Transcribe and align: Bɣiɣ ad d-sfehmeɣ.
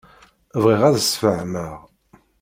Bɣiɣ 0.61 0.81
ad 0.83 0.93
d-sfehmeɣ. 0.97 1.75